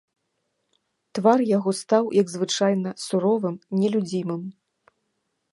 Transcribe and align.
Твар 1.19 1.39
яго 1.57 1.71
стаў, 1.81 2.09
як 2.21 2.27
звычайна, 2.37 2.89
суровым, 3.07 3.55
нелюдзімым. 3.83 4.43